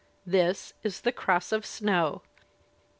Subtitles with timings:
[0.25, 2.23] This is "The Cross of Snow."